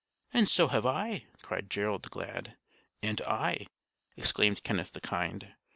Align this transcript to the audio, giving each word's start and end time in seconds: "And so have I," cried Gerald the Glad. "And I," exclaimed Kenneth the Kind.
"And 0.33 0.49
so 0.49 0.67
have 0.69 0.83
I," 0.83 1.27
cried 1.43 1.69
Gerald 1.69 2.01
the 2.01 2.09
Glad. 2.09 2.57
"And 3.03 3.21
I," 3.21 3.67
exclaimed 4.17 4.63
Kenneth 4.63 4.93
the 4.93 4.99
Kind. 4.99 5.53